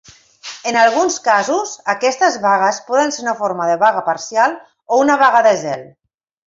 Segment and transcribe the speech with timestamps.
[0.69, 4.61] En alguns casos, aquestes vagues poden ser una forma de "vaga parcial"
[4.95, 5.91] o una "vaga de zel".